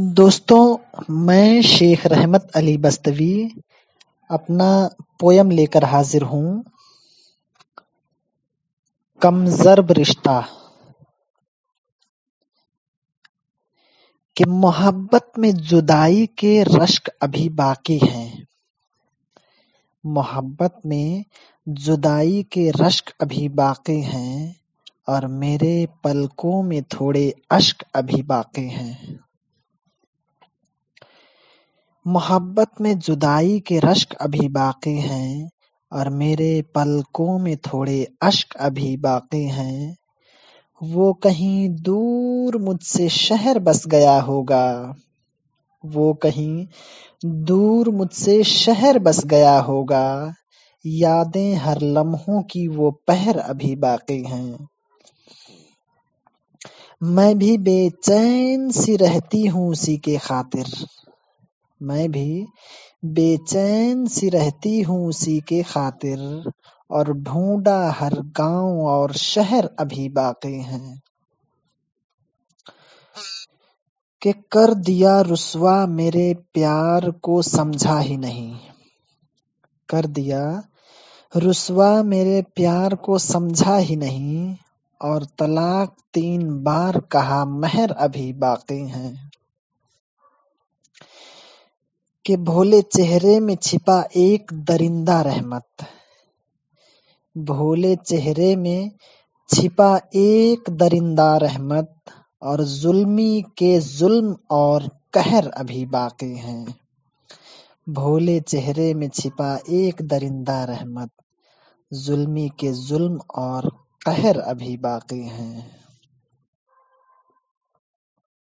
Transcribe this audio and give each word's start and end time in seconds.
दोस्तों, 0.00 0.76
मैं 1.10 1.62
शेख 1.62 2.06
रहमत 2.06 2.50
अली 2.56 2.76
बस्तवी 2.76 3.50
अपना 4.30 4.90
पोयम 5.20 5.50
लेकर 5.50 5.84
हाजिर 5.84 6.22
हूँ। 6.22 6.64
कमजर्ब 9.22 9.92
रिश्ता। 9.92 10.48
कि 14.36 14.44
मोहब्बत 14.44 15.32
में 15.38 15.54
जुदाई 15.54 16.26
के 16.26 16.62
रश्क 16.62 17.08
अभी 17.08 17.48
बाकी 17.48 17.98
हैं। 17.98 18.46
मोहब्बत 20.06 20.80
में 20.86 21.24
जुदाई 21.68 22.42
के 22.42 22.70
रश्क 22.70 23.14
अभी 23.20 23.48
बाकी 23.48 24.00
हैं 24.00 24.56
और 25.08 25.26
मेरे 25.26 25.88
पलकों 26.04 26.62
में 26.62 26.82
थोड़े 26.82 27.34
अश्क 27.50 27.84
अभी 27.94 28.22
बाकी 28.22 28.68
हैं। 28.68 29.17
मोहब्बत 32.06 32.80
में 32.80 32.98
जुदाई 32.98 33.60
के 33.60 33.78
रश्क 33.78 34.14
अभी 34.14 34.48
बाकी 34.48 34.94
हैं 35.00 35.50
और 35.92 36.08
मेरे 36.08 36.62
पलकों 36.74 37.38
में 37.38 37.56
थोड़े 37.56 38.06
अश्क 38.22 38.56
अभी 38.56 38.96
बाकी 38.96 39.44
हैं। 39.44 39.96
वो 40.82 41.12
कहीं 41.12 41.68
दूर 41.68 42.56
मुझसे 42.56 43.08
शहर 43.08 43.58
बस 43.58 43.86
गया 43.86 44.20
होगा। 44.20 44.94
वो 45.84 46.14
कहीं 46.14 46.66
दूर 47.24 47.90
मुझसे 47.90 48.44
शहर 48.44 48.98
बस 48.98 49.24
गया 49.26 49.58
होगा। 49.60 50.34
यादें 50.84 51.54
हर 51.54 51.80
लम्हों 51.80 52.42
की 52.42 52.68
वो 52.68 52.90
पहर 52.90 53.38
अभी 53.38 53.76
बाकी 53.76 54.22
हैं। 54.22 54.68
मैं 57.02 57.38
भी 57.38 57.58
बेचैन 57.58 58.70
सी 58.70 58.96
रहती 58.96 59.46
हूँ 59.46 59.70
उसी 59.70 59.96
के 59.96 60.16
खातिर। 60.18 60.66
मैं 61.82 62.10
भी 62.10 62.46
बेचैन 63.04 64.06
सी 64.06 64.28
रहती 64.28 64.80
हूँ 64.80 65.08
उसी 65.08 65.40
के 65.40 65.62
खातिर 65.62 66.50
और 66.90 67.12
ढूंढा 67.12 67.90
हर 67.90 68.14
गाँव 68.14 68.80
और 68.80 69.12
शहर 69.12 69.70
अभी 69.78 70.08
बाकी 70.08 70.62
हैं। 70.62 71.02
कि 74.22 74.32
कर 74.32 74.74
दिया 74.74 75.20
रुसवा 75.20 75.86
मेरे 75.86 76.34
प्यार 76.54 77.10
को 77.10 77.42
समझा 77.42 77.98
ही 77.98 78.16
नहीं। 78.16 78.58
कर 79.88 80.06
दिया 80.06 80.62
रुसवा 81.36 82.02
मेरे 82.02 82.42
प्यार 82.42 82.94
को 82.94 83.18
समझा 83.18 83.76
ही 83.76 83.96
नहीं 83.96 84.56
और 85.02 85.24
तलाक 85.24 85.96
तीन 86.14 86.62
बार 86.62 87.00
कहा, 87.00 87.44
महर 87.44 87.90
अभी 87.90 88.32
बाकी 88.32 88.88
हैं। 88.88 89.27
कि 92.28 92.36
भोले 92.36 92.82
चेहरे 92.82 93.40
में 93.40 93.56
छिपा 93.56 94.08
एक 94.16 94.46
दरिंदा 94.52 95.20
रहमत। 95.20 95.66
भोले 97.38 97.96
चेहरे 97.96 98.56
में 98.56 98.90
छिपा 99.54 100.00
एक 100.14 100.70
दरिंदा 100.70 101.36
रहमत 101.36 101.94
और 102.42 102.64
जुल्मी 102.64 103.42
के 103.42 103.80
जुल्म 103.80 104.36
और 104.50 104.88
कहर 105.14 105.48
अभी 105.48 105.86
बाकी 105.86 106.36
हैं। 106.36 106.74
भोले 107.88 108.40
चेहरे 108.40 108.94
में 108.94 109.08
छिपा 109.08 109.58
एक 109.70 110.02
दरिंदा 110.02 110.64
रहमत, 110.64 111.10
जुल्मी 111.92 112.48
के 112.48 112.72
जुल्म 112.72 113.20
और 113.34 113.86
कहर 114.06 114.38
अभी 114.38 114.76
बाकी 114.76 115.28
हैं। 115.28 115.70